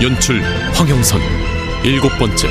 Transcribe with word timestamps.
연출 0.00 0.40
황영선. 0.72 1.20
일곱 1.84 2.08
번째 2.18 2.48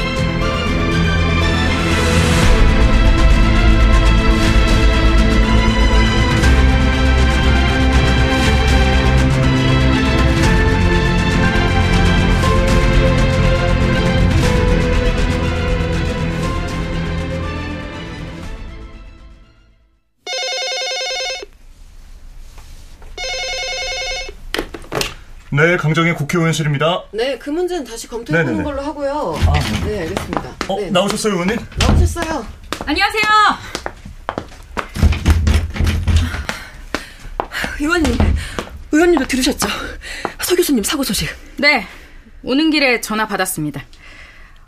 네, 25.59 25.75
강정의 25.75 26.15
국회의원실입니다. 26.15 27.03
네, 27.11 27.37
그 27.37 27.49
문제는 27.49 27.83
다시 27.83 28.07
검토해보는 28.07 28.59
네네네. 28.59 28.63
걸로 28.63 28.81
하고요. 28.81 29.37
아, 29.45 29.53
네, 29.85 29.99
알겠습니다. 30.03 30.55
어, 30.69 30.79
네, 30.79 30.89
나오셨어요, 30.89 31.33
의원님? 31.33 31.57
나오셨어요. 31.77 32.45
안녕하세요. 32.85 33.23
의원님, 37.81 38.17
의원님도 38.93 39.27
들으셨죠? 39.27 39.67
서 40.39 40.55
교수님 40.55 40.81
사고 40.85 41.03
소식. 41.03 41.27
네, 41.57 41.85
오는 42.41 42.69
길에 42.69 43.01
전화 43.01 43.27
받았습니다. 43.27 43.83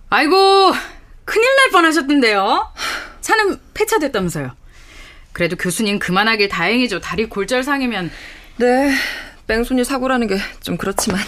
아이고, 0.09 0.73
큰일 1.23 1.55
날 1.55 1.69
뻔하셨던데요. 1.71 2.67
차는 3.21 3.59
폐차됐다면서요. 3.73 4.51
그래도 5.31 5.55
교수님 5.55 5.99
그만하길 5.99 6.49
다행이죠. 6.49 6.99
다리 6.99 7.27
골절상이면 7.27 8.11
네, 8.57 8.93
뺑소니 9.47 9.83
사고라는 9.83 10.27
게 10.27 10.37
좀 10.61 10.77
그렇지만. 10.77 11.19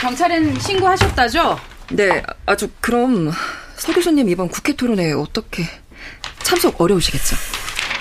경찰엔 0.00 0.58
신고하셨다죠? 0.60 1.58
네, 1.90 2.22
아주 2.46 2.68
그럼 2.80 3.32
서 3.76 3.92
교수님 3.92 4.28
이번 4.28 4.48
국회 4.48 4.74
토론회 4.74 5.12
어떻게 5.12 5.64
참석 6.42 6.80
어려우시겠죠? 6.80 7.36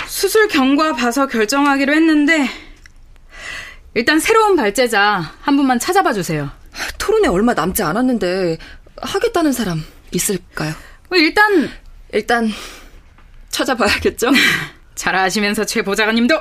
수술 0.07 0.47
경과 0.47 0.93
봐서 0.93 1.27
결정하기로 1.27 1.93
했는데 1.93 2.47
일단 3.93 4.19
새로운 4.19 4.55
발제자 4.55 5.33
한 5.41 5.55
분만 5.57 5.79
찾아봐 5.79 6.13
주세요. 6.13 6.51
토론회 6.97 7.29
얼마 7.29 7.53
남지 7.53 7.81
않았는데 7.83 8.57
하겠다는 9.01 9.53
사람 9.53 9.83
있을까요? 10.11 10.73
뭐 11.09 11.17
일단 11.17 11.69
일단 12.13 12.51
찾아봐야겠죠? 13.49 14.29
잘 14.95 15.15
아시면서 15.15 15.65
최 15.65 15.81
보좌관님도 15.81 16.39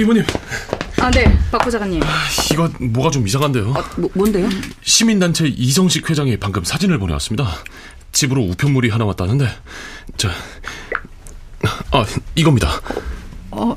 의원님. 0.00 0.24
아, 1.00 1.10
네, 1.10 1.38
박 1.50 1.58
보좌관님. 1.58 2.02
이거 2.52 2.70
뭐가 2.80 3.10
좀 3.10 3.26
이상한데요? 3.26 3.74
아, 3.76 3.84
뭐, 3.96 4.10
뭔데요? 4.14 4.48
시민단체 4.82 5.46
이성식 5.46 6.08
회장이 6.08 6.36
방금 6.38 6.64
사진을 6.64 6.98
보내왔습니다. 6.98 7.48
집으로 8.12 8.42
우편물이 8.42 8.90
하나 8.90 9.04
왔다는데 9.04 9.48
자, 10.16 10.30
아 11.92 12.04
이겁니다. 12.34 12.80
오, 13.52 13.76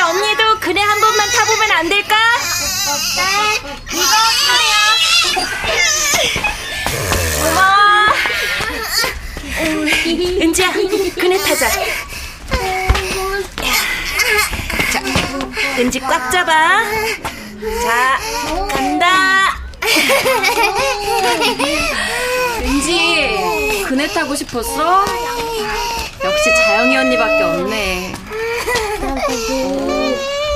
언니도 0.00 0.58
그네 0.60 0.80
한 0.80 1.00
번만 1.00 1.28
타보면 1.30 1.70
안 1.72 1.88
될까? 1.88 2.16
네, 3.16 3.54
이거 3.92 4.02
고마워. 7.42 8.06
은지야, 10.42 10.72
그네 10.72 11.38
타자. 11.38 11.68
자, 14.92 15.00
은지 15.78 16.00
꽉 16.00 16.30
잡아. 16.30 16.82
자, 17.82 18.18
간다. 18.70 19.60
은지, 22.62 23.84
그네 23.86 24.08
타고 24.08 24.34
싶었어? 24.34 25.04
역시 26.24 26.54
자영이 26.56 26.96
언니밖에 26.96 27.42
없네. 27.42 28.19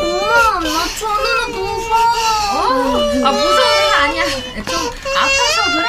엄마, 0.00 0.60
나 0.60 0.88
저는 0.98 1.52
무서워. 1.52 3.26
아, 3.26 3.30
무서운 3.30 3.56
거 3.56 3.94
아니야. 4.02 4.25
좀 4.25 4.91
아파서 5.16 5.56
그래. 5.72 5.86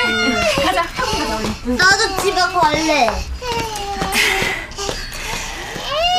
가자, 0.66 0.82
학원 0.82 1.20
가자, 1.20 1.36
우리. 1.38 1.76
나도 1.76 2.02
집에 2.22 2.36
갈래. 2.42 3.10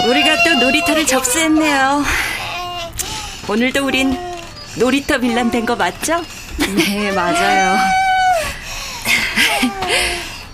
우리가 0.08 0.42
또 0.44 0.54
놀이터를 0.60 1.06
접수했네요. 1.06 2.04
오늘도 3.48 3.84
우린 3.86 4.16
놀이터 4.76 5.18
빌런 5.18 5.50
된거 5.50 5.74
맞죠? 5.76 6.22
네, 6.58 7.12
맞아요. 7.12 7.76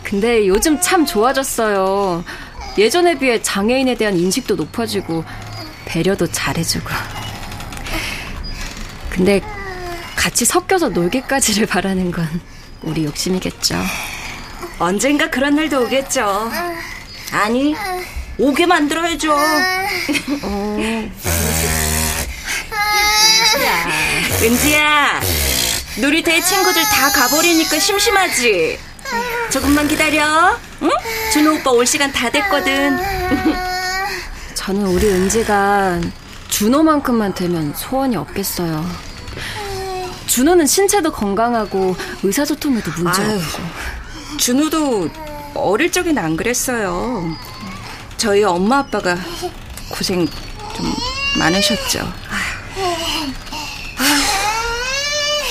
근데 0.03 0.47
요즘 0.47 0.81
참 0.81 1.07
좋아졌어요. 1.07 2.25
예전에 2.79 3.19
비해 3.19 3.41
장애인에 3.43 3.95
대한 3.97 4.17
인식도 4.17 4.57
높아지고 4.57 5.25
배려도 5.93 6.27
잘해주고. 6.27 6.89
근데 9.11 9.43
같이 10.17 10.47
섞여서 10.47 10.89
놀기까지를 10.89 11.67
바라는 11.67 12.11
건 12.11 12.27
우리 12.81 13.05
욕심이겠죠. 13.05 13.77
언젠가 14.79 15.29
그런 15.29 15.55
날도 15.55 15.83
오겠죠. 15.83 16.51
아니, 17.31 17.77
오게 18.39 18.65
만들어야죠. 18.65 19.37
은지야, 24.43 25.21
놀이터에 25.99 26.41
친구들 26.41 26.83
다 26.85 27.13
가버리니까 27.13 27.79
심심하지? 27.79 28.79
조금만 29.51 29.87
기다려. 29.87 30.59
응? 30.81 30.91
준호 31.35 31.57
오빠 31.57 31.71
올 31.71 31.87
시간 31.87 32.11
다 32.11 32.31
됐거든. 32.31 33.72
저는 34.65 34.87
우리 34.87 35.09
은지가 35.09 36.01
준호만큼만 36.49 37.35
되면 37.35 37.75
소원이 37.75 38.15
없겠어요. 38.15 38.89
준호는 40.29 40.67
신체도 40.67 41.11
건강하고 41.11 41.97
의사소통에도 42.23 42.93
문제 42.97 43.23
아유. 43.23 43.39
없고. 43.39 44.39
준호도 44.39 45.11
어릴 45.55 45.91
적엔 45.91 46.17
안 46.17 46.37
그랬어요. 46.37 47.37
저희 48.17 48.45
엄마 48.45 48.79
아빠가 48.79 49.17
고생 49.91 50.29
좀 50.77 50.95
많으셨죠. 51.41 52.13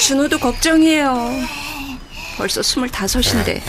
준호도 0.04 0.40
걱정이에요. 0.40 1.32
벌써 2.38 2.64
스물다섯인데. 2.64 3.62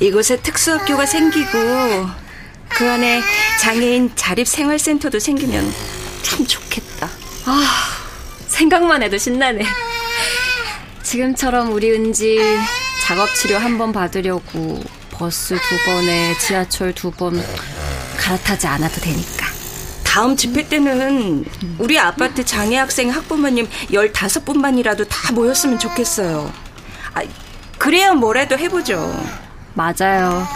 이곳에 0.00 0.36
특수학교가 0.36 1.06
생기고 1.06 2.23
그 2.76 2.90
안에 2.90 3.22
장애인 3.60 4.12
자립생활센터도 4.16 5.18
생기면 5.18 5.72
참 6.22 6.44
좋겠다. 6.46 7.08
생각만 8.48 9.02
해도 9.02 9.16
신나네. 9.18 9.64
지금처럼 11.02 11.72
우리 11.72 11.92
은지 11.92 12.38
작업 13.06 13.32
치료 13.34 13.58
한 13.58 13.78
번 13.78 13.92
받으려고 13.92 14.82
버스 15.12 15.54
두 15.56 15.84
번에 15.86 16.36
지하철 16.38 16.92
두 16.92 17.10
번 17.12 17.42
갈아타지 18.18 18.66
않아도 18.66 19.00
되니까. 19.00 19.46
다음 20.02 20.36
집회 20.36 20.66
때는 20.68 21.44
우리 21.78 21.98
아파트 21.98 22.44
장애 22.44 22.76
학생 22.78 23.10
학부모님 23.10 23.68
15분만이라도 23.90 25.06
다 25.08 25.32
모였으면 25.32 25.78
좋겠어요. 25.78 26.52
아, 27.14 27.22
그래야 27.78 28.14
뭐라도 28.14 28.56
해보죠. 28.56 28.96
맞아요. 29.74 30.46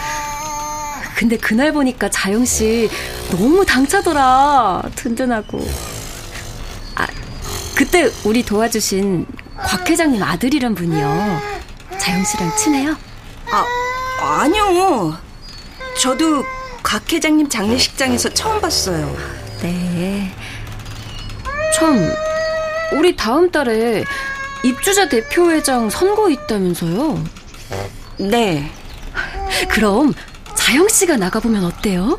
근데 1.19 1.35
그날 1.35 1.73
보니까 1.73 2.09
자영 2.09 2.45
씨 2.45 2.89
너무 3.29 3.65
당차더라. 3.65 4.83
든든하고. 4.95 5.67
아, 6.95 7.05
그때 7.75 8.09
우리 8.23 8.41
도와주신 8.41 9.25
곽 9.57 9.89
회장님 9.89 10.23
아들이란 10.23 10.75
분이요. 10.75 11.41
자영 11.97 12.23
씨랑 12.23 12.55
친해요? 12.55 12.95
아, 13.51 13.65
아니요. 14.21 15.17
저도 16.01 16.45
곽 16.83 17.11
회장님 17.11 17.49
장례식장에서 17.49 18.29
처음 18.29 18.61
봤어요. 18.61 19.13
네. 19.61 20.33
참, 21.75 21.99
우리 22.93 23.17
다음 23.17 23.51
달에 23.51 24.05
입주자 24.63 25.09
대표회장 25.09 25.89
선거 25.89 26.29
있다면서요? 26.29 27.21
네. 28.19 28.71
그럼 29.67 30.13
자영 30.69 30.87
씨가 30.87 31.17
나가보면 31.17 31.65
어때요? 31.65 32.15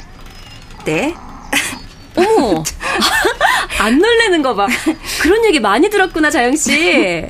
네? 0.85 1.15
어머, 2.17 2.65
안 3.79 3.97
놀래는 3.97 4.43
거 4.43 4.57
봐. 4.57 4.67
그런 5.23 5.45
얘기 5.45 5.61
많이 5.61 5.89
들었구나, 5.89 6.33
자영 6.33 6.57
씨. 6.57 7.27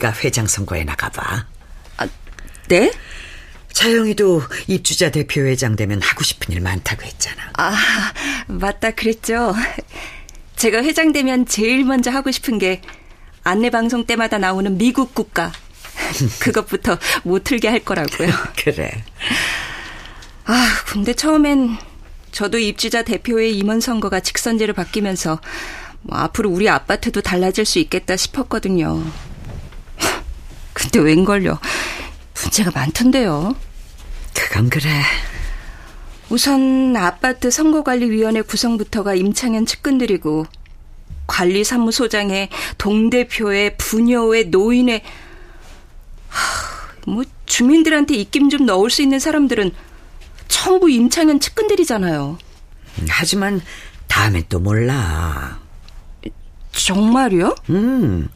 자영이가 0.00 0.12
회장 0.24 0.46
선거에 0.46 0.82
나가봐. 0.82 1.46
아, 1.98 2.08
네? 2.68 2.90
자영이도 3.72 4.42
입주자 4.66 5.10
대표 5.10 5.42
회장 5.42 5.76
되면 5.76 6.02
하고 6.02 6.24
싶은 6.24 6.52
일 6.52 6.60
많다고 6.60 7.02
했잖아. 7.02 7.52
아, 7.56 7.76
맞다, 8.48 8.90
그랬죠. 8.90 9.54
제가 10.56 10.82
회장 10.82 11.12
되면 11.12 11.46
제일 11.46 11.84
먼저 11.84 12.10
하고 12.10 12.32
싶은 12.32 12.58
게 12.58 12.80
안내 13.44 13.70
방송 13.70 14.06
때마다 14.06 14.38
나오는 14.38 14.76
미국 14.76 15.14
국가. 15.14 15.52
그것부터 16.40 16.98
못 17.22 17.44
틀게 17.44 17.68
할 17.68 17.80
거라고요. 17.80 18.28
그래. 18.58 19.04
아, 20.46 20.82
근데 20.86 21.14
처음엔 21.14 21.76
저도 22.32 22.58
입주자 22.58 23.02
대표의 23.02 23.56
임원 23.56 23.80
선거가 23.80 24.20
직선제로 24.20 24.72
바뀌면서 24.72 25.40
뭐 26.02 26.18
앞으로 26.18 26.50
우리 26.50 26.68
아파트도 26.68 27.20
달라질 27.20 27.64
수 27.64 27.78
있겠다 27.78 28.16
싶었거든요. 28.16 29.04
근데 30.72 31.00
웬걸요. 31.00 31.58
문제가 32.42 32.70
많던데요. 32.72 33.54
그건 34.34 34.70
그래. 34.70 34.88
우선 36.28 36.96
아파트 36.96 37.50
선거관리위원회 37.50 38.42
구성부터가 38.42 39.14
임창현 39.14 39.66
측근들이고 39.66 40.46
관리사무소장에 41.26 42.48
동대표에 42.78 43.76
부녀회 43.76 44.44
노인회 44.44 45.02
뭐 47.06 47.24
주민들한테 47.46 48.14
입김 48.14 48.48
좀 48.48 48.66
넣을 48.66 48.90
수 48.90 49.02
있는 49.02 49.18
사람들은 49.18 49.72
전부 50.48 50.90
임창현 50.90 51.40
측근들이잖아요. 51.40 52.38
하지만 53.08 53.60
다음엔 54.08 54.44
또 54.48 54.60
몰라. 54.60 55.58
정말요? 56.72 57.54
음. 57.70 58.28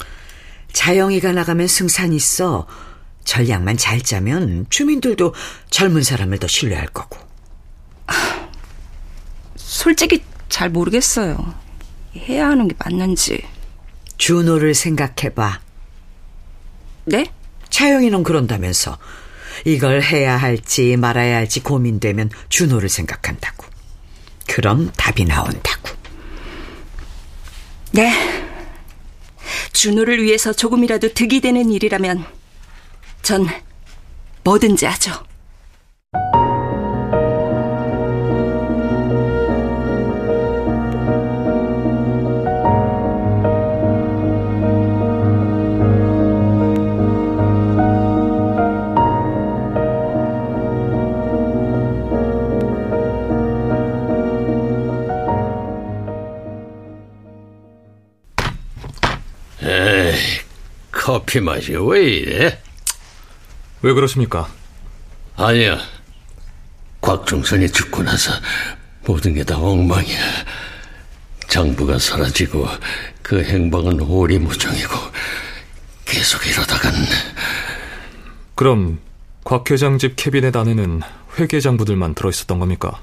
자영이가 0.75 1.33
나가면 1.33 1.67
승산 1.67 2.13
있어. 2.13 2.67
전략만 3.25 3.79
잘 3.79 4.03
짜면 4.03 4.67
주민들도 4.69 5.35
젊은 5.71 6.03
사람을 6.03 6.39
더 6.39 6.47
신뢰할 6.47 6.89
거고. 6.89 7.19
솔직히 9.57 10.23
잘 10.51 10.69
모르겠어요. 10.69 11.55
해야 12.17 12.49
하는 12.49 12.69
게 12.69 12.75
맞는지. 12.79 13.43
준호를 14.19 14.75
생각해봐. 14.75 15.61
네? 17.07 17.33
차영이는 17.71 18.23
그런다면서 18.23 18.99
이걸 19.65 20.03
해야 20.03 20.37
할지 20.37 20.97
말아야 20.97 21.37
할지 21.37 21.61
고민되면 21.61 22.31
준호를 22.51 22.89
생각한다고. 22.89 23.67
그럼 24.49 24.93
답이 24.97 25.25
나온다고. 25.25 25.91
네. 27.93 28.44
준호를 29.73 30.23
위해서 30.23 30.53
조금이라도 30.53 31.15
득이 31.15 31.41
되는 31.41 31.71
일이라면 31.71 32.25
전 33.23 33.47
뭐든지 34.43 34.87
하죠. 34.87 35.13
커피 61.15 61.39
맛이 61.39 61.77
왜 61.77 62.03
이래? 62.03 62.61
왜 63.83 63.93
그러십니까? 63.93 64.49
아니야. 65.37 65.79
곽중선이 67.01 67.71
죽고 67.71 68.03
나서 68.03 68.33
모든 69.07 69.33
게 69.33 69.45
다 69.45 69.57
엉망이야. 69.57 70.19
장부가 71.47 72.01
사라지고 72.01 72.67
그 73.23 73.41
행방은 73.45 74.01
오리무정이고 74.01 74.93
계속 76.05 76.45
이러다간 76.49 76.93
그럼 78.57 78.99
곽 79.45 79.71
회장 79.71 79.99
집 79.99 80.17
캐비넷 80.17 80.57
안에는 80.57 81.01
회계 81.39 81.61
장부들만 81.61 82.17
들어있었던 82.17 82.59
겁니까? 82.59 83.01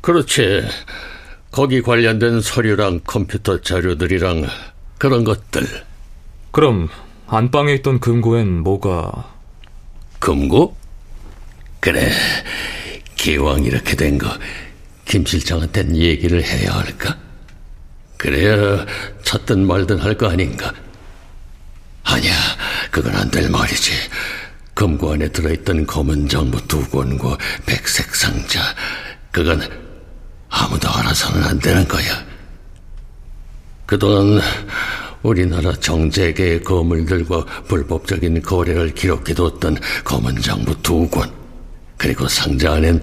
그렇지. 0.00 0.66
거기 1.52 1.80
관련된 1.80 2.40
서류랑 2.40 3.02
컴퓨터 3.04 3.60
자료들이랑 3.60 4.48
그런 4.98 5.22
것들. 5.22 5.64
그럼 6.50 6.88
안방에 7.28 7.72
있던 7.74 7.98
금고엔 8.00 8.60
뭐가 8.62 9.34
금고? 10.18 10.76
그래. 11.80 12.10
기왕 13.16 13.64
이렇게 13.64 13.96
된 13.96 14.18
거 14.18 14.28
김 15.04 15.24
실장한텐 15.24 15.96
얘기를 15.96 16.42
해야 16.44 16.72
할까? 16.74 17.16
그래야 18.16 18.84
찾든 19.22 19.64
말든 19.66 19.98
할 20.00 20.16
거 20.16 20.28
아닌가? 20.28 20.72
아니야, 22.02 22.32
그건 22.90 23.14
안 23.14 23.30
될 23.30 23.48
말이지. 23.48 23.92
금고 24.74 25.12
안에 25.12 25.28
들어있던 25.28 25.86
검은 25.86 26.28
장부 26.28 26.66
두 26.66 26.84
권과 26.90 27.38
백색 27.66 28.14
상자, 28.16 28.60
그건 29.30 29.60
아무도 30.48 30.88
알아서는 30.90 31.44
안 31.44 31.58
되는 31.60 31.86
거야. 31.86 32.24
그동안 33.86 34.40
우리나라 35.22 35.72
정재계의 35.74 36.62
거물들과 36.62 37.44
불법적인 37.68 38.42
거래를 38.42 38.94
기록해뒀던 38.94 39.76
검은 40.04 40.40
장부 40.40 40.82
두 40.82 41.08
권, 41.08 41.30
그리고 41.96 42.28
상자 42.28 42.74
안엔 42.74 43.00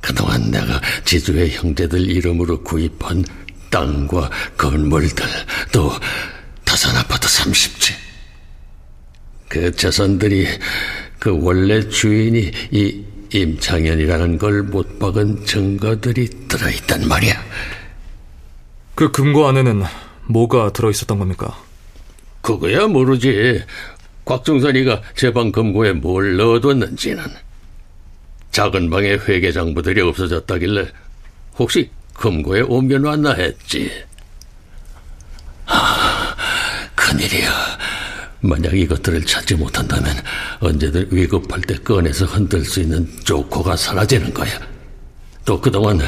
그동안 0.00 0.50
내가 0.50 0.80
지주의 1.04 1.50
형제들 1.52 2.00
이름으로 2.10 2.62
구입한 2.62 3.24
땅과 3.70 4.30
건물들, 4.56 5.24
또 5.72 5.90
다산 6.64 6.96
아파트 6.96 7.26
30채. 7.26 7.94
그 9.48 9.74
재산들이 9.74 10.46
그 11.18 11.36
원래 11.40 11.88
주인이 11.88 12.50
이 12.72 13.04
임창현이라는 13.32 14.38
걸 14.38 14.62
못 14.62 14.98
박은 14.98 15.44
증거들이 15.46 16.28
들어있단 16.48 17.08
말이야. 17.08 17.34
그 18.94 19.10
금고 19.10 19.48
안에는 19.48 19.82
뭐가 20.26 20.72
들어있었던 20.72 21.18
겁니까? 21.18 21.56
그거야 22.42 22.86
모르지. 22.86 23.62
곽중선이가 24.24 25.02
제 25.16 25.30
방 25.32 25.52
금고에 25.52 25.92
뭘 25.92 26.36
넣어뒀는지는. 26.36 27.22
작은 28.52 28.88
방에 28.90 29.12
회계장부들이 29.14 30.00
없어졌다길래 30.00 30.88
혹시 31.58 31.90
금고에 32.14 32.60
옮겨놨나 32.62 33.32
했지. 33.34 33.90
아, 35.66 36.34
큰일이야. 36.94 37.50
만약 38.40 38.74
이것들을 38.74 39.24
찾지 39.24 39.54
못한다면 39.56 40.14
언제든 40.60 41.08
위급할 41.10 41.60
때 41.62 41.74
꺼내서 41.76 42.26
흔들 42.26 42.62
수 42.64 42.80
있는 42.80 43.08
조커가 43.24 43.74
사라지는 43.76 44.32
거야. 44.34 44.50
또 45.44 45.60
그동안 45.60 46.00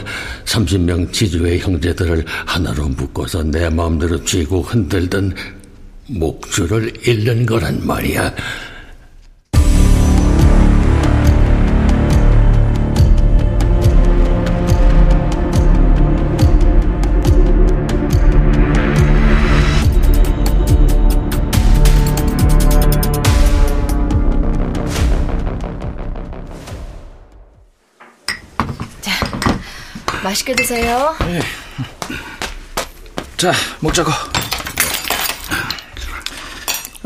30명 0.44 1.12
지주의 1.12 1.60
형제들을 1.60 2.24
하나로 2.46 2.88
묶어서 2.88 3.42
내 3.44 3.68
마음대로 3.68 4.22
쥐고 4.24 4.62
흔들던 4.62 5.34
목줄을 6.08 6.92
잃는 7.06 7.44
거란 7.46 7.86
말이야. 7.86 8.32
맛있게 30.36 30.54
드세요. 30.54 31.16
자, 33.38 33.52
먹자고. 33.80 34.10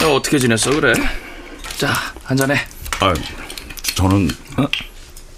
어, 0.02 0.14
어떻게 0.14 0.38
지냈어, 0.38 0.70
그래? 0.72 0.92
자, 1.76 1.92
한잔해. 2.25 2.56
아, 3.00 3.14
저는 3.94 4.30
어? 4.56 4.66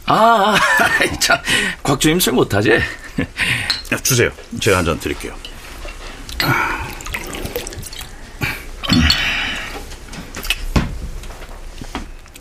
아, 0.06 0.56
참, 1.20 1.38
곽주임 1.82 2.18
술 2.20 2.32
못하지? 2.34 2.70
야, 2.72 3.99
주세요. 4.02 4.30
제가 4.61 4.78
한 4.78 4.84
잔 4.87 4.99
드릴게요. 4.99 5.34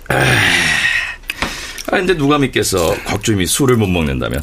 아, 0.08 1.98
근데 1.98 2.15
누가 2.15 2.38
믿겠어. 2.38 2.96
곽주임이 3.05 3.46
술을 3.46 3.75
못 3.77 3.88
먹는다며. 3.88 4.38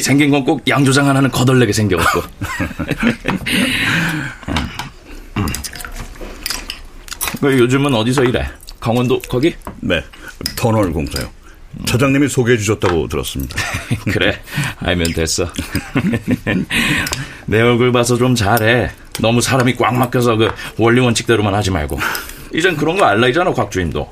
생긴 0.00 0.30
건 0.30 0.44
꼭 0.44 0.62
양조장 0.68 1.08
하나는 1.08 1.30
거덜내게 1.30 1.72
생겨갖고. 1.72 2.22
그 7.40 7.58
요즘은 7.58 7.94
어디서 7.94 8.24
일해? 8.24 8.46
강원도 8.80 9.20
거기? 9.28 9.54
네, 9.80 10.02
터널 10.56 10.92
공사요. 10.92 11.28
차장님이 11.86 12.28
소개해 12.28 12.56
주셨다고 12.58 13.08
들었습니다. 13.08 13.56
그래, 14.12 14.40
알면 14.78 15.12
됐어. 15.12 15.48
내 17.46 17.60
얼굴 17.60 17.90
봐서 17.92 18.16
좀 18.16 18.34
잘해. 18.34 18.90
너무 19.20 19.40
사람이 19.40 19.74
꽉 19.76 19.94
막혀서 19.96 20.36
그 20.36 20.50
원리 20.78 21.00
원칙대로만 21.00 21.54
하지 21.54 21.70
말고. 21.70 21.98
이젠 22.52 22.76
그런 22.76 22.96
거 22.96 23.04
알라이잖아, 23.06 23.52
곽주임도. 23.52 24.08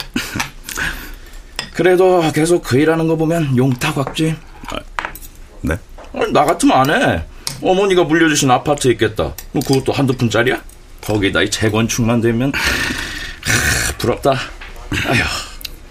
그래도 1.74 2.22
계속 2.34 2.62
그 2.64 2.78
일하는 2.78 3.06
거 3.06 3.16
보면 3.16 3.56
용타 3.56 3.94
곽주임. 3.94 4.36
네? 5.62 5.78
나 6.32 6.44
같으면 6.44 6.76
안 6.76 6.90
해. 6.90 7.24
어머니가 7.62 8.04
물려주신 8.04 8.50
아파트 8.50 8.88
있겠다. 8.88 9.34
뭐 9.52 9.62
그것도 9.66 9.92
한두 9.92 10.16
푼짜리야? 10.16 10.60
거기다 11.00 11.42
이 11.42 11.50
재건축만 11.50 12.20
되면 12.20 12.52
하, 12.54 13.92
부럽다. 13.98 14.30
아휴, 14.32 15.22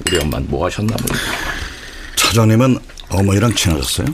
우리 0.05 0.17
엄마는 0.19 0.47
뭐 0.49 0.65
하셨나 0.65 0.95
보네. 0.95 1.19
차장님은 2.15 2.77
어머니랑 3.09 3.53
친하셨어요? 3.55 4.07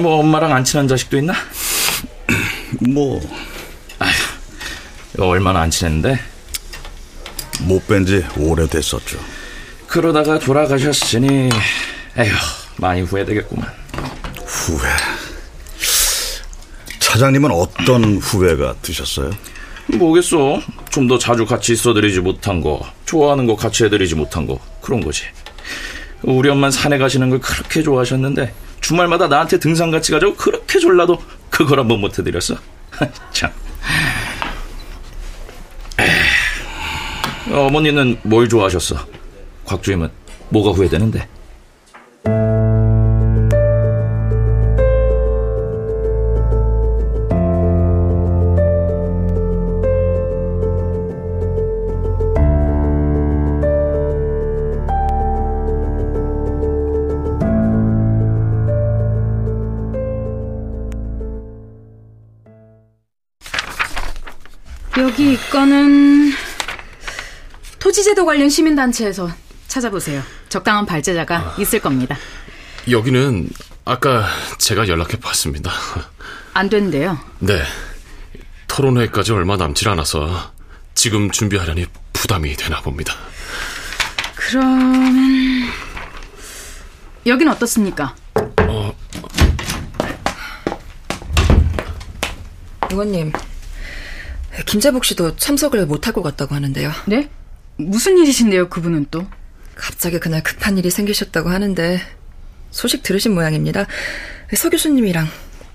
뭐 0.00 0.20
엄마랑 0.20 0.52
안 0.52 0.64
친한 0.64 0.86
자식도 0.88 1.16
있나? 1.18 1.34
뭐 2.88 3.20
이거 5.14 5.26
얼마나 5.28 5.60
안 5.62 5.70
친했는데? 5.70 6.18
못 7.62 7.86
뵌 7.88 8.04
지 8.04 8.24
오래됐었죠. 8.36 9.18
그러다가 9.86 10.38
돌아가셨으니 10.38 11.48
에휴 12.18 12.32
많이 12.76 13.02
후회되겠구만. 13.02 13.68
후회. 14.44 14.88
차장님은 16.98 17.50
어떤 17.50 18.18
후회가 18.18 18.74
드셨어요? 18.82 19.30
뭐겠어. 19.98 20.60
좀 20.90 21.08
더 21.08 21.18
자주 21.18 21.44
같이 21.46 21.72
있어드리지 21.74 22.20
못한 22.20 22.60
거, 22.60 22.80
좋아하는 23.04 23.46
거 23.46 23.54
같이 23.54 23.84
해드리지 23.84 24.14
못한 24.14 24.46
거, 24.46 24.58
그런 24.80 25.00
거지. 25.00 25.22
우리 26.22 26.48
엄마는 26.48 26.70
산에 26.72 26.98
가시는 26.98 27.30
걸 27.30 27.38
그렇게 27.40 27.82
좋아하셨는데, 27.82 28.52
주말마다 28.80 29.28
나한테 29.28 29.58
등산 29.58 29.90
같이 29.90 30.10
가자고 30.10 30.34
그렇게 30.34 30.78
졸라도 30.78 31.22
그걸 31.50 31.78
한번 31.80 32.00
못 32.00 32.18
해드렸어. 32.18 32.56
참. 33.32 33.50
어머니는 37.52 38.18
뭘 38.22 38.48
좋아하셨어? 38.48 38.96
곽주임은 39.66 40.10
뭐가 40.48 40.70
후회되는데? 40.72 41.28
여기 65.18 65.32
이거는 65.32 66.30
토지제도 67.78 68.26
관련 68.26 68.50
시민단체에서 68.50 69.30
찾아보세요. 69.66 70.22
적당한 70.50 70.84
발제자가 70.84 71.56
있을 71.58 71.80
겁니다. 71.80 72.18
여기는 72.90 73.48
아까 73.86 74.26
제가 74.58 74.88
연락해 74.88 75.18
봤습니다. 75.18 75.72
안 76.52 76.68
된대요. 76.68 77.18
네. 77.38 77.62
토론회까지 78.68 79.32
얼마 79.32 79.56
남질 79.56 79.88
않아서 79.88 80.52
지금 80.94 81.30
준비하려니 81.30 81.86
부담이 82.12 82.54
되나 82.56 82.82
봅니다. 82.82 83.14
그러면 84.34 85.70
여긴 87.24 87.48
어떻습니까? 87.48 88.14
의원님, 92.90 93.32
김재복 94.64 95.04
씨도 95.04 95.36
참석을 95.36 95.84
못할 95.86 96.12
것 96.12 96.22
같다고 96.22 96.54
하는데요. 96.54 96.90
네? 97.06 97.28
무슨 97.76 98.16
일이신데요, 98.18 98.68
그분은 98.68 99.06
또? 99.10 99.26
갑자기 99.74 100.18
그날 100.18 100.42
급한 100.42 100.78
일이 100.78 100.90
생기셨다고 100.90 101.50
하는데 101.50 102.00
소식 102.70 103.02
들으신 103.02 103.34
모양입니다. 103.34 103.86
서 104.54 104.70
교수님이랑 104.70 105.28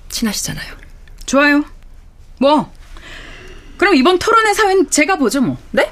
친하시잖아요. 0.09 0.73
좋아요. 1.25 1.63
뭐? 2.39 2.73
그럼 3.77 3.95
이번 3.95 4.17
토론회 4.19 4.53
사회는 4.53 4.89
제가 4.89 5.17
보죠, 5.17 5.41
뭐. 5.41 5.57
네? 5.71 5.91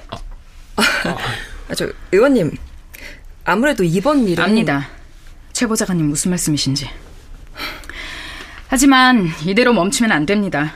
아, 0.75 1.75
저 1.75 1.91
의원님, 2.11 2.55
아무래도 3.45 3.83
이번 3.83 4.27
일은 4.27 4.43
압니다. 4.43 4.89
최 5.53 5.67
보좌관님 5.67 6.07
무슨 6.07 6.31
말씀이신지. 6.31 6.89
하지만 8.67 9.29
이대로 9.45 9.73
멈추면 9.73 10.11
안 10.11 10.25
됩니다. 10.25 10.73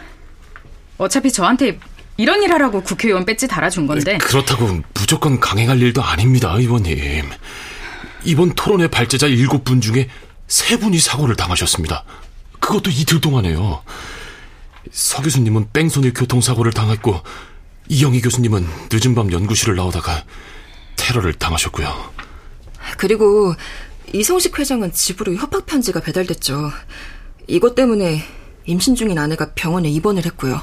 어차피 0.97 1.31
저한테 1.31 1.79
이런 2.17 2.43
일 2.43 2.51
하라고 2.53 2.81
국회의원 2.83 3.25
배지 3.25 3.47
달아준 3.47 3.87
건데. 3.87 4.17
그렇다고 4.19 4.81
무조건 4.93 5.39
강행할 5.39 5.81
일도 5.81 6.03
아닙니다, 6.03 6.53
의원님. 6.53 7.29
이번 8.23 8.53
토론회 8.53 8.87
발제자 8.87 9.27
7분 9.27 9.81
중에 9.81 10.09
3분이 10.47 10.99
사고를 10.99 11.35
당하셨습니다. 11.35 12.03
그것도 12.59 12.91
이틀 12.91 13.19
동안에요. 13.19 13.83
서 14.91 15.21
교수님은 15.21 15.69
뺑소니 15.73 16.13
교통사고를 16.13 16.71
당했고 16.71 17.21
이영희 17.89 18.21
교수님은 18.21 18.67
늦은 18.91 19.15
밤 19.15 19.31
연구실을 19.31 19.75
나오다가 19.75 20.23
테러를 20.95 21.33
당하셨고요. 21.33 22.13
그리고 22.97 23.55
이성식 24.13 24.57
회장은 24.59 24.93
집으로 24.93 25.35
협박 25.35 25.65
편지가 25.65 26.01
배달됐죠. 26.01 26.71
이것 27.47 27.75
때문에 27.75 28.23
임신 28.65 28.95
중인 28.95 29.17
아내가 29.17 29.51
병원에 29.53 29.89
입원을 29.89 30.25
했고요. 30.25 30.61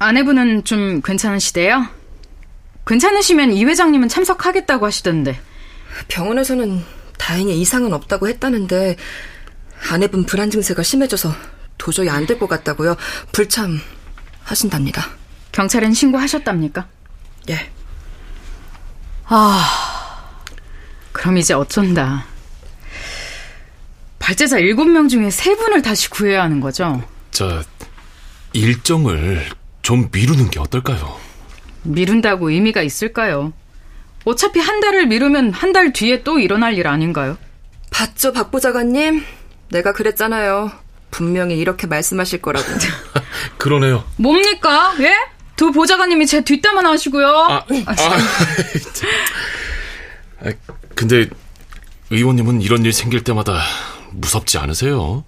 아내분은 0.00 0.64
좀 0.64 1.02
괜찮으시대요? 1.02 1.86
괜찮으시면 2.86 3.52
이 3.52 3.64
회장님은 3.66 4.08
참석하겠다고 4.08 4.86
하시던데. 4.86 5.38
병원에서는 6.08 6.82
다행히 7.18 7.60
이상은 7.60 7.92
없다고 7.92 8.26
했다는데 8.26 8.96
아내분 9.90 10.24
불안 10.24 10.50
증세가 10.50 10.82
심해져서 10.82 11.34
도저히 11.76 12.08
안 12.08 12.26
될 12.26 12.38
것 12.38 12.48
같다고요. 12.48 12.96
불참 13.32 13.78
하신답니다. 14.42 15.06
경찰엔 15.52 15.92
신고하셨답니까? 15.92 16.86
예. 17.50 17.70
아, 19.26 20.32
그럼 21.12 21.36
이제 21.36 21.52
어쩐다. 21.52 22.24
발제자 24.18 24.56
7명 24.60 25.10
중에 25.10 25.28
3분을 25.28 25.82
다시 25.84 26.08
구해야 26.08 26.42
하는 26.42 26.60
거죠? 26.60 27.02
저, 27.32 27.62
일정을 28.54 29.46
좀 29.82 30.08
미루는 30.12 30.50
게 30.50 30.60
어떨까요? 30.60 31.16
미룬다고 31.82 32.50
의미가 32.50 32.82
있을까요? 32.82 33.52
어차피 34.24 34.60
한 34.60 34.80
달을 34.80 35.06
미루면 35.06 35.52
한 35.52 35.72
달 35.72 35.92
뒤에 35.92 36.22
또 36.22 36.38
일어날 36.38 36.74
일 36.74 36.86
아닌가요? 36.86 37.38
봤죠, 37.90 38.32
박 38.32 38.50
보좌관님? 38.50 39.24
내가 39.70 39.92
그랬잖아요. 39.92 40.70
분명히 41.10 41.56
이렇게 41.58 41.86
말씀하실 41.86 42.42
거라고. 42.42 42.66
그러네요. 43.56 44.04
뭡니까? 44.16 44.94
예? 45.00 45.14
두 45.56 45.72
보좌관님이 45.72 46.26
제 46.26 46.42
뒷담화 46.42 46.88
하시고요. 46.88 47.26
아, 47.28 47.64
아, 47.86 47.94
아, 50.44 50.52
근데 50.94 51.28
의원님은 52.10 52.62
이런 52.62 52.84
일 52.84 52.92
생길 52.92 53.22
때마다 53.24 53.60
무섭지 54.12 54.58
않으세요? 54.58 55.24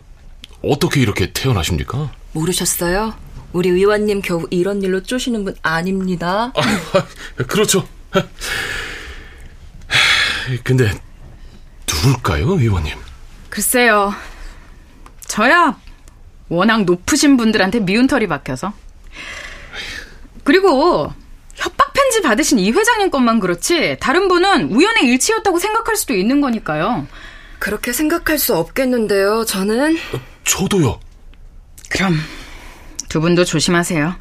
어떻게 0.63 1.01
이렇게 1.01 1.33
태어나십니까? 1.33 2.13
모르셨어요? 2.33 3.15
우리 3.53 3.69
의원님 3.69 4.23
겨우 4.23 4.47
이런 4.51 4.83
일로 4.83 5.03
쪼시는 5.03 5.45
분 5.45 5.55
아닙니다. 5.63 6.53
아, 6.55 7.45
그렇죠. 7.47 7.87
근데 10.65 10.91
누굴까요, 11.87 12.53
의원님? 12.53 12.95
글쎄요. 13.51 14.15
저야 15.27 15.79
워낙 16.49 16.85
높으신 16.85 17.37
분들한테 17.37 17.81
미운 17.81 18.07
털이 18.07 18.27
박혀서. 18.27 18.73
그리고 20.45 21.13
협박 21.55 21.93
편지 21.93 22.23
받으신 22.23 22.59
이 22.59 22.73
회장님 22.73 23.11
것만 23.11 23.39
그렇지 23.41 23.97
다른 24.01 24.29
분은 24.29 24.73
우연의 24.73 25.05
일치였다고 25.05 25.59
생각할 25.59 25.97
수도 25.97 26.15
있는 26.15 26.41
거니까요. 26.41 27.07
그렇게 27.59 27.93
생각할 27.93 28.39
수 28.39 28.57
없겠는데요, 28.57 29.45
저는. 29.45 29.97
저도요. 30.45 30.99
그럼 31.89 32.17
두 33.13 33.21
분도 33.21 33.45
조심하세요. 33.45 34.17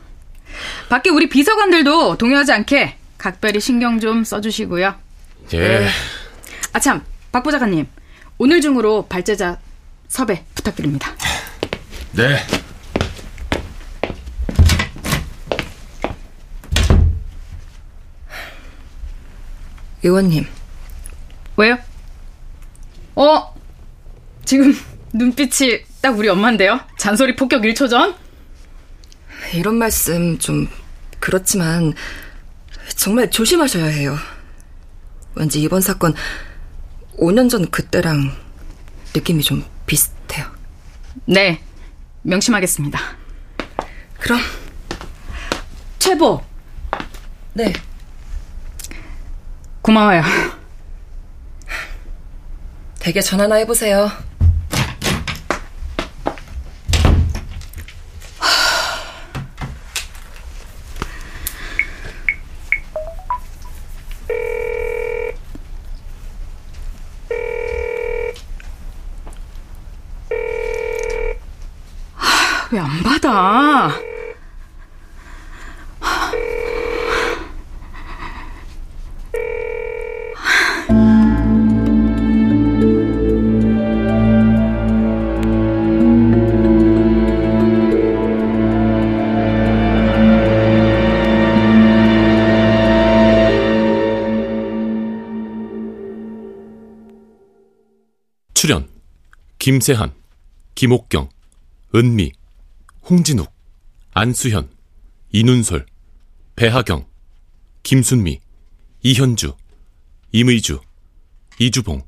밖에 0.90 1.10
우리 1.12 1.30
비서관들도 1.30 2.18
동요하지 2.18 2.52
않게 2.52 2.98
각별히 3.18 3.62
신경 3.62 4.02
좀 4.02 4.26
써주시고요. 4.26 4.96
예. 5.54 5.58
네. 5.58 5.88
아참, 6.74 7.02
박 7.32 7.42
보좌관님. 7.42 7.88
오늘 8.38 8.60
중으로 8.60 9.06
발제자 9.08 9.60
섭외 10.10 10.44
부탁드립니다. 10.56 11.16
네. 12.12 12.36
의원님. 20.04 20.46
왜요? 21.56 21.78
어? 23.16 23.56
지금 24.44 24.78
눈빛이 25.14 25.86
딱 26.02 26.18
우리 26.18 26.28
엄마인데요? 26.28 26.82
잔소리 26.98 27.38
폭격 27.38 27.62
1초 27.62 27.90
전? 27.90 28.20
이런 29.54 29.76
말씀 29.76 30.38
좀 30.38 30.68
그렇지만 31.20 31.94
정말 32.96 33.30
조심하셔야 33.30 33.86
해요. 33.86 34.18
왠지 35.36 35.62
이번 35.62 35.82
사건 35.82 36.14
5년 37.18 37.50
전 37.50 37.70
그때랑 37.70 38.36
느낌이 39.14 39.44
좀 39.44 39.64
비슷해요. 39.86 40.46
네, 41.26 41.62
명심하겠습니다. 42.24 43.00
그럼 44.20 44.40
최보. 46.00 46.42
네. 47.54 47.74
고마워요. 49.82 50.24
댁에 53.00 53.20
전화나 53.22 53.56
해보세요. 53.56 54.12
왜 72.72 72.80
안 72.80 73.04
받아? 73.04 73.92
출연 98.54 98.88
김세한, 99.60 100.14
김옥경, 100.76 101.30
은미, 101.96 102.32
홍진욱, 103.12 103.54
안수현, 104.14 104.72
이눈솔, 105.34 105.86
배하경, 106.56 107.06
김순미, 107.84 108.40
이현주, 109.04 109.54
임의주, 110.32 110.80
이주봉, 111.60 112.04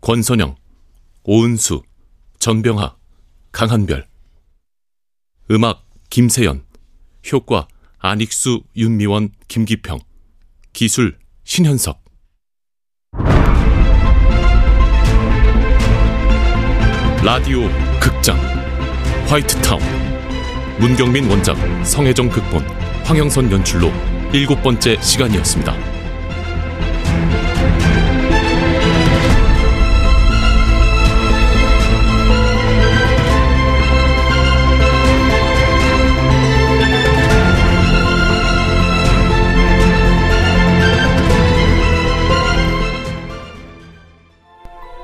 권선영, 0.00 0.56
오은수, 1.22 1.84
전병하, 2.40 2.96
강한별. 3.52 4.08
음악 5.52 5.86
김세연. 6.10 6.66
효과 7.32 7.68
안익수, 7.98 8.64
윤미원, 8.76 9.30
김기평. 9.46 10.00
기술 10.72 11.16
신현석. 11.44 12.02
라디오 17.22 17.60
극장 18.00 18.36
화이트타운 19.28 20.13
문경민 20.78 21.30
원작 21.30 21.56
성혜정 21.84 22.28
극본 22.30 22.62
황영선 23.04 23.50
연출로 23.52 23.92
일곱 24.32 24.62
번째 24.62 25.00
시간이었습니다. 25.00 25.74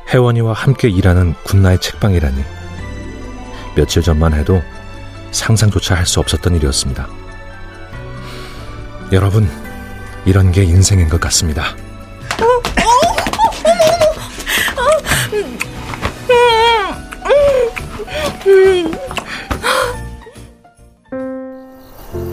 혜원이와 0.08 0.52
함께 0.52 0.88
일하는 0.88 1.34
군나의 1.44 1.78
책방이라니 1.80 2.42
며칠 3.76 4.02
전만 4.02 4.34
해도 4.34 4.60
상상조차 5.30 5.94
할 5.94 6.06
수 6.06 6.20
없었던 6.20 6.54
일이었습니다. 6.56 7.08
여러분, 9.12 9.48
이런 10.24 10.52
게 10.52 10.62
인생인 10.64 11.08
것 11.08 11.20
같습니다. 11.20 11.74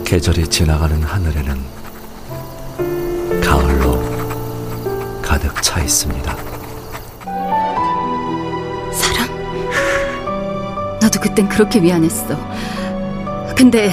계절이 0.04 0.48
지나가는 0.48 1.02
하늘에는 1.02 1.58
가을로 3.42 4.02
가득 5.22 5.60
차 5.62 5.80
있습니다. 5.80 6.36
나도 11.00 11.20
그땐 11.20 11.48
그렇게 11.48 11.80
미안했어. 11.80 12.36
근데 13.58 13.90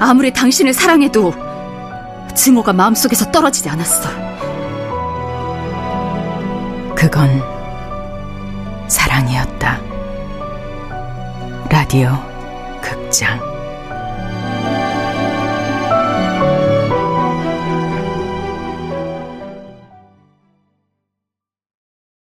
아무리 0.00 0.32
당신을 0.32 0.72
사랑해도 0.72 1.34
증오가 2.34 2.72
마음속에서 2.72 3.30
떨어지지 3.30 3.68
않았어. 3.68 4.08
그건 6.94 7.28
사랑이었다. 8.88 9.78
라디오 11.68 12.16
극장 12.80 13.51